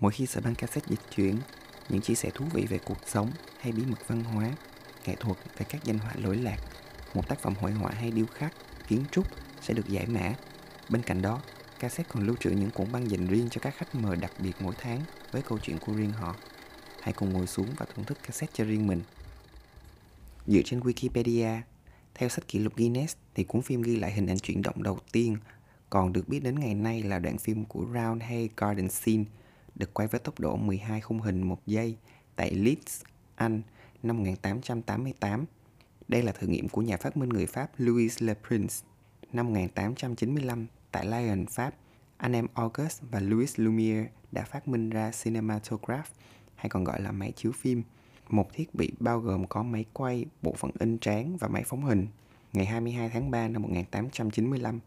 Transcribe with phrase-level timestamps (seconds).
[0.00, 1.38] Mỗi khi sở băng cassette dịch chuyển,
[1.88, 4.50] những chia sẻ thú vị về cuộc sống hay bí mật văn hóa,
[5.06, 6.58] nghệ thuật về các danh họa lỗi lạc,
[7.14, 8.52] một tác phẩm hội họa hay điêu khắc,
[8.88, 9.26] kiến trúc
[9.60, 10.34] sẽ được giải mã.
[10.88, 11.42] Bên cạnh đó,
[11.78, 14.56] cassette còn lưu trữ những cuộn băng dành riêng cho các khách mời đặc biệt
[14.60, 15.00] mỗi tháng
[15.32, 16.36] với câu chuyện của riêng họ.
[17.02, 19.00] Hãy cùng ngồi xuống và thưởng thức cassette cho riêng mình.
[20.46, 21.60] Dựa trên Wikipedia,
[22.14, 24.98] theo sách kỷ lục Guinness thì cuốn phim ghi lại hình ảnh chuyển động đầu
[25.12, 25.36] tiên
[25.90, 29.24] còn được biết đến ngày nay là đoạn phim của Round Hay Garden Scene
[29.78, 31.96] được quay với tốc độ 12 khung hình một giây
[32.36, 33.02] tại Leeds,
[33.34, 33.62] Anh
[34.02, 35.44] năm 1888.
[36.08, 38.74] Đây là thử nghiệm của nhà phát minh người Pháp Louis Le Prince
[39.32, 41.74] năm 1895 tại Lyon, Pháp.
[42.16, 46.08] Anh em Auguste và Louis Lumière đã phát minh ra cinematograph
[46.54, 47.82] hay còn gọi là máy chiếu phim,
[48.28, 51.84] một thiết bị bao gồm có máy quay, bộ phận in tráng và máy phóng
[51.84, 52.06] hình.
[52.52, 54.80] Ngày 22 tháng 3 năm 1895,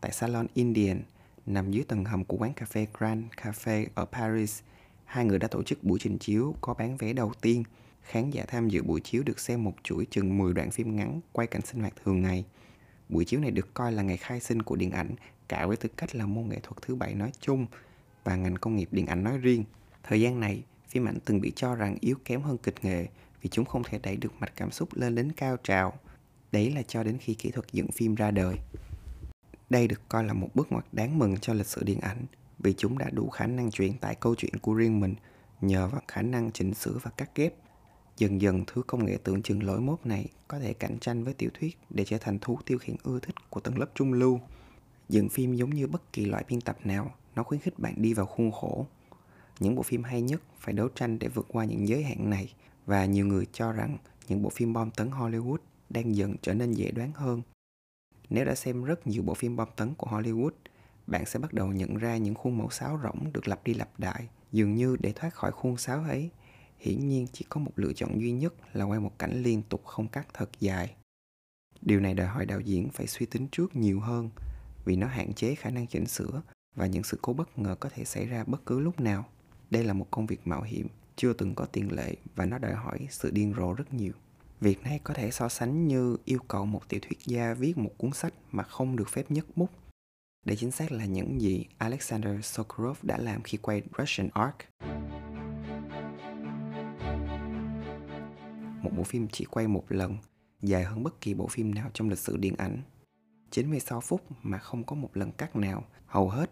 [0.00, 1.02] tại Salon Indian,
[1.46, 4.60] nằm dưới tầng hầm của quán cà phê Grand Cafe ở Paris,
[5.04, 7.62] hai người đã tổ chức buổi trình chiếu có bán vé đầu tiên.
[8.02, 11.20] Khán giả tham dự buổi chiếu được xem một chuỗi chừng 10 đoạn phim ngắn
[11.32, 12.44] quay cảnh sinh hoạt thường ngày.
[13.08, 15.14] Buổi chiếu này được coi là ngày khai sinh của điện ảnh,
[15.48, 17.66] cả với tư cách là môn nghệ thuật thứ bảy nói chung
[18.24, 19.64] và ngành công nghiệp điện ảnh nói riêng.
[20.02, 23.06] Thời gian này, phim ảnh từng bị cho rằng yếu kém hơn kịch nghệ
[23.42, 25.92] vì chúng không thể đẩy được mạch cảm xúc lên đến cao trào.
[26.52, 28.56] Đấy là cho đến khi kỹ thuật dựng phim ra đời.
[29.70, 32.26] Đây được coi là một bước ngoặt đáng mừng cho lịch sử điện ảnh
[32.58, 35.14] vì chúng đã đủ khả năng truyền tải câu chuyện của riêng mình
[35.60, 37.54] nhờ vào khả năng chỉnh sửa và cắt ghép.
[38.16, 41.34] Dần dần thứ công nghệ tưởng chừng lỗi mốt này có thể cạnh tranh với
[41.34, 44.40] tiểu thuyết để trở thành thú tiêu khiển ưa thích của tầng lớp trung lưu.
[45.08, 48.14] Dựng phim giống như bất kỳ loại biên tập nào, nó khuyến khích bạn đi
[48.14, 48.86] vào khuôn khổ.
[49.60, 52.52] Những bộ phim hay nhất phải đấu tranh để vượt qua những giới hạn này
[52.86, 53.96] và nhiều người cho rằng
[54.28, 55.56] những bộ phim bom tấn Hollywood
[55.90, 57.42] đang dần trở nên dễ đoán hơn
[58.34, 60.50] nếu đã xem rất nhiều bộ phim bom tấn của Hollywood,
[61.06, 64.00] bạn sẽ bắt đầu nhận ra những khuôn mẫu sáo rỗng được lặp đi lặp
[64.00, 64.28] lại.
[64.52, 66.30] Dường như để thoát khỏi khuôn sáo ấy,
[66.78, 69.84] hiển nhiên chỉ có một lựa chọn duy nhất là quay một cảnh liên tục
[69.84, 70.94] không cắt thật dài.
[71.82, 74.30] Điều này đòi hỏi đạo diễn phải suy tính trước nhiều hơn
[74.84, 76.42] vì nó hạn chế khả năng chỉnh sửa
[76.74, 79.24] và những sự cố bất ngờ có thể xảy ra bất cứ lúc nào.
[79.70, 82.74] Đây là một công việc mạo hiểm, chưa từng có tiền lệ và nó đòi
[82.74, 84.12] hỏi sự điên rồ rất nhiều.
[84.64, 87.90] Việc này có thể so sánh như yêu cầu một tiểu thuyết gia viết một
[87.98, 89.70] cuốn sách mà không được phép nhấc bút.
[90.44, 94.56] Để chính xác là những gì Alexander Sokurov đã làm khi quay Russian Ark.
[98.82, 100.16] Một bộ phim chỉ quay một lần,
[100.62, 102.82] dài hơn bất kỳ bộ phim nào trong lịch sử điện ảnh.
[103.50, 106.50] 96 phút mà không có một lần cắt nào, hầu hết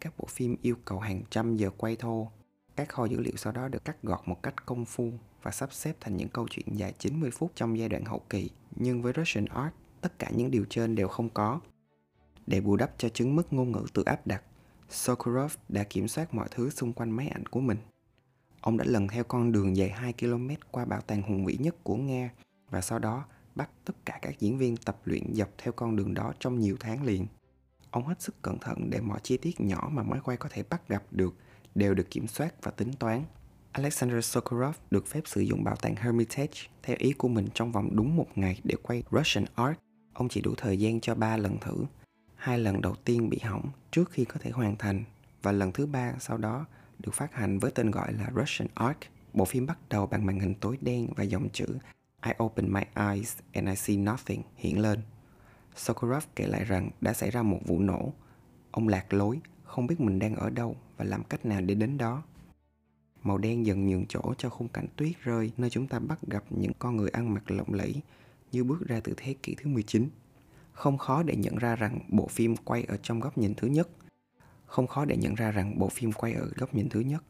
[0.00, 2.30] các bộ phim yêu cầu hàng trăm giờ quay thô.
[2.76, 5.12] Các kho dữ liệu sau đó được cắt gọt một cách công phu
[5.42, 8.50] và sắp xếp thành những câu chuyện dài 90 phút trong giai đoạn hậu kỳ.
[8.76, 11.60] Nhưng với Russian Art, tất cả những điều trên đều không có.
[12.46, 14.42] Để bù đắp cho chứng mức ngôn ngữ tự áp đặt,
[14.88, 17.78] Sokurov đã kiểm soát mọi thứ xung quanh máy ảnh của mình.
[18.60, 21.76] Ông đã lần theo con đường dài 2 km qua bảo tàng hùng vĩ nhất
[21.82, 22.30] của Nga
[22.70, 23.24] và sau đó
[23.54, 26.76] bắt tất cả các diễn viên tập luyện dọc theo con đường đó trong nhiều
[26.80, 27.26] tháng liền.
[27.90, 30.62] Ông hết sức cẩn thận để mọi chi tiết nhỏ mà máy quay có thể
[30.70, 31.34] bắt gặp được
[31.74, 33.24] đều được kiểm soát và tính toán.
[33.72, 37.96] Alexander Sokurov được phép sử dụng bảo tàng Hermitage theo ý của mình trong vòng
[37.96, 39.78] đúng một ngày để quay Russian Art.
[40.12, 41.84] Ông chỉ đủ thời gian cho ba lần thử.
[42.34, 45.04] Hai lần đầu tiên bị hỏng trước khi có thể hoàn thành
[45.42, 46.66] và lần thứ ba sau đó
[46.98, 48.98] được phát hành với tên gọi là Russian Art.
[49.32, 51.66] Bộ phim bắt đầu bằng màn hình tối đen và dòng chữ
[52.24, 55.00] I open my eyes and I see nothing hiện lên.
[55.76, 58.12] Sokurov kể lại rằng đã xảy ra một vụ nổ.
[58.70, 61.98] Ông lạc lối, không biết mình đang ở đâu và làm cách nào để đến
[61.98, 62.22] đó.
[63.22, 66.44] Màu đen dần nhường chỗ cho khung cảnh tuyết rơi nơi chúng ta bắt gặp
[66.50, 67.94] những con người ăn mặc lộng lẫy
[68.52, 70.08] như bước ra từ thế kỷ thứ 19.
[70.72, 73.88] Không khó để nhận ra rằng bộ phim quay ở trong góc nhìn thứ nhất.
[74.66, 77.22] Không khó để nhận ra rằng bộ phim quay ở góc nhìn thứ nhất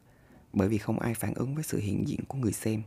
[0.53, 2.81] bởi vì không ai phản ứng với sự hiện diện của người xem.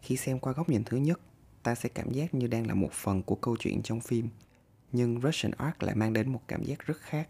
[0.00, 1.20] Khi xem qua góc nhìn thứ nhất,
[1.62, 4.28] ta sẽ cảm giác như đang là một phần của câu chuyện trong phim.
[4.92, 7.28] Nhưng Russian Ark lại mang đến một cảm giác rất khác.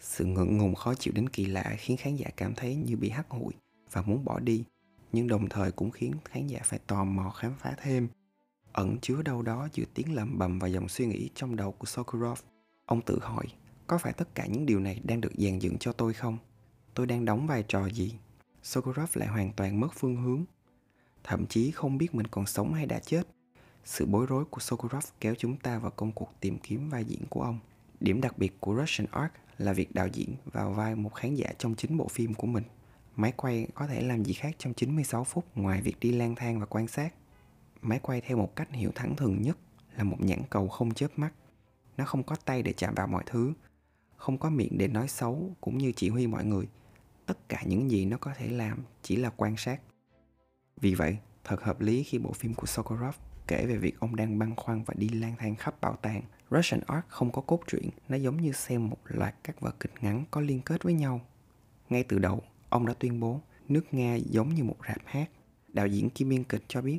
[0.00, 3.08] Sự ngượng ngùng khó chịu đến kỳ lạ khiến khán giả cảm thấy như bị
[3.08, 3.52] hắt hụi
[3.92, 4.64] và muốn bỏ đi
[5.12, 8.08] nhưng đồng thời cũng khiến khán giả phải tò mò khám phá thêm
[8.72, 11.86] ẩn chứa đâu đó giữa tiếng lẩm bẩm và dòng suy nghĩ trong đầu của
[11.86, 12.40] Sokurov.
[12.86, 13.44] Ông tự hỏi,
[13.86, 16.38] có phải tất cả những điều này đang được dàn dựng cho tôi không?
[16.94, 18.14] Tôi đang đóng vai trò gì?
[18.62, 20.44] Sokurov lại hoàn toàn mất phương hướng.
[21.24, 23.22] Thậm chí không biết mình còn sống hay đã chết.
[23.84, 27.20] Sự bối rối của Sokurov kéo chúng ta vào công cuộc tìm kiếm vai diễn
[27.30, 27.58] của ông.
[28.00, 31.52] Điểm đặc biệt của Russian Ark là việc đạo diễn vào vai một khán giả
[31.58, 32.64] trong chính bộ phim của mình.
[33.16, 36.60] Máy quay có thể làm gì khác trong 96 phút ngoài việc đi lang thang
[36.60, 37.14] và quan sát.
[37.82, 39.58] Máy quay theo một cách hiểu thẳng thường nhất
[39.96, 41.32] là một nhãn cầu không chớp mắt.
[41.96, 43.52] Nó không có tay để chạm vào mọi thứ,
[44.16, 46.68] không có miệng để nói xấu cũng như chỉ huy mọi người.
[47.26, 49.80] tất cả những gì nó có thể làm chỉ là quan sát.
[50.80, 53.14] Vì vậy, thật hợp lý khi bộ phim của Sokorov
[53.46, 56.22] kể về việc ông đang băn khoăn và đi lang thang khắp bảo tàng.
[56.50, 59.92] Russian Art không có cốt truyện, nó giống như xem một loạt các vở kịch
[60.00, 61.20] ngắn có liên kết với nhau.
[61.90, 65.30] Ngay từ đầu, ông đã tuyên bố nước Nga giống như một rạp hát.
[65.68, 66.98] Đạo diễn Kim Biên Kịch cho biết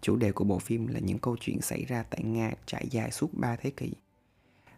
[0.00, 3.10] chủ đề của bộ phim là những câu chuyện xảy ra tại Nga trải dài
[3.10, 3.92] suốt 3 thế kỷ.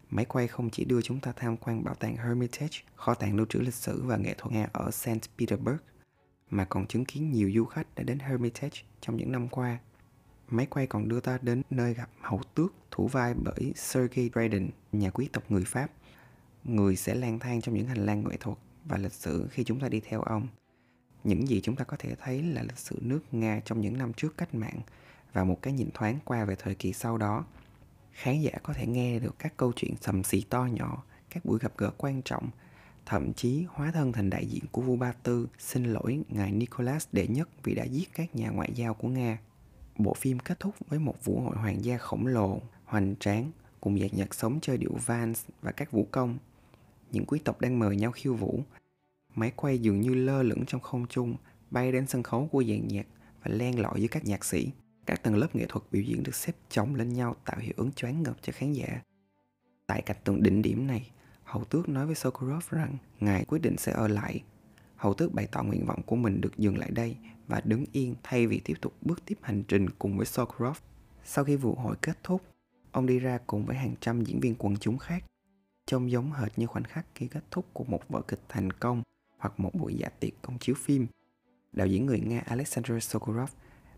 [0.09, 3.45] Máy quay không chỉ đưa chúng ta tham quan bảo tàng Hermitage, kho tàng lưu
[3.45, 5.09] trữ lịch sử và nghệ thuật Nga ở St.
[5.37, 5.77] Petersburg,
[6.49, 9.79] mà còn chứng kiến nhiều du khách đã đến Hermitage trong những năm qua.
[10.47, 14.69] Máy quay còn đưa ta đến nơi gặp hậu tước thủ vai bởi Sergei Braden,
[14.91, 15.91] nhà quý tộc người Pháp.
[16.63, 19.79] Người sẽ lang thang trong những hành lang nghệ thuật và lịch sử khi chúng
[19.79, 20.47] ta đi theo ông.
[21.23, 24.13] Những gì chúng ta có thể thấy là lịch sử nước Nga trong những năm
[24.13, 24.79] trước cách mạng
[25.33, 27.45] và một cái nhìn thoáng qua về thời kỳ sau đó.
[28.11, 31.59] Khán giả có thể nghe được các câu chuyện sầm xì to nhỏ, các buổi
[31.59, 32.49] gặp gỡ quan trọng,
[33.05, 37.07] thậm chí hóa thân thành đại diện của vua Ba Tư xin lỗi ngài Nicholas
[37.11, 39.37] đệ nhất vì đã giết các nhà ngoại giao của Nga.
[39.97, 43.51] Bộ phim kết thúc với một vũ hội hoàng gia khổng lồ, hoành tráng,
[43.81, 46.37] cùng dàn nhạc sống chơi điệu Vans và các vũ công.
[47.13, 48.63] Những quý tộc đang mời nhau khiêu vũ.
[49.35, 51.35] Máy quay dường như lơ lửng trong không trung,
[51.71, 53.05] bay đến sân khấu của dàn nhạc
[53.43, 54.71] và len lỏi giữa các nhạc sĩ.
[55.05, 57.91] Các tầng lớp nghệ thuật biểu diễn được xếp chồng lên nhau tạo hiệu ứng
[57.91, 59.01] choáng ngợp cho khán giả.
[59.87, 61.11] Tại cảnh tượng đỉnh điểm này,
[61.43, 64.43] Hầu tước nói với Sokurov rằng ngài quyết định sẽ ở lại.
[64.95, 67.17] Hầu tước bày tỏ nguyện vọng của mình được dừng lại đây
[67.47, 70.77] và đứng yên thay vì tiếp tục bước tiếp hành trình cùng với Sokurov.
[71.23, 72.41] Sau khi vụ hội kết thúc,
[72.91, 75.23] ông đi ra cùng với hàng trăm diễn viên quần chúng khác,
[75.85, 79.03] trông giống hệt như khoảnh khắc khi kết thúc của một vở kịch thành công
[79.37, 81.07] hoặc một buổi dạ tiệc công chiếu phim.
[81.71, 83.51] Đạo diễn người Nga Alexander Sokurov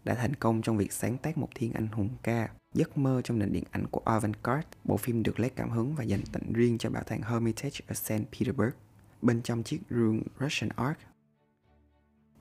[0.04, 3.40] đã thành công trong việc sáng tác một thiên anh hùng ca Giấc mơ trong
[3.40, 6.78] nền điện ảnh của Avantgarde, bộ phim được lấy cảm hứng và dành tặng riêng
[6.78, 8.12] cho bảo tàng Hermitage ở St.
[8.12, 8.72] Petersburg.
[9.22, 10.98] Bên trong chiếc rương Russian Ark,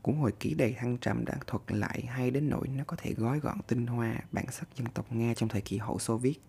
[0.02, 3.14] cuốn hồi ký đầy thăng trầm đã thuật lại hay đến nỗi nó có thể
[3.14, 6.40] gói gọn tinh hoa bản sắc dân tộc Nga trong thời kỳ hậu Xô Viết.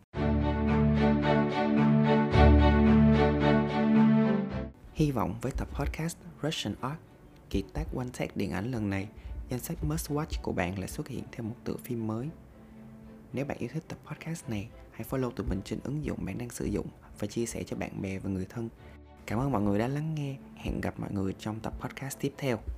[4.96, 7.00] Hy vọng với tập podcast Russian Art
[7.50, 9.08] kỳ tác One Take điện ảnh lần này,
[9.50, 12.30] danh sách Must Watch của bạn lại xuất hiện thêm một tựa phim mới
[13.34, 16.38] nếu bạn yêu thích tập podcast này, hãy follow tụi mình trên ứng dụng bạn
[16.38, 16.88] đang sử dụng
[17.20, 18.70] và chia sẻ cho bạn bè và người thân.
[19.26, 20.36] Cảm ơn mọi người đã lắng nghe.
[20.56, 22.60] Hẹn gặp mọi người trong tập podcast tiếp theo.